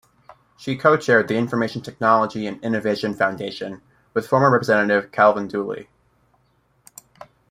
She 0.57 0.77
co-chaired 0.77 1.27
the 1.27 1.35
Information 1.37 1.83
Technology 1.83 2.47
and 2.47 2.59
Innovation 2.63 3.13
Foundation 3.13 3.83
with 4.15 4.27
former 4.27 4.49
Representative 4.49 5.11
Calvin 5.11 5.47
Dooley. 5.47 5.89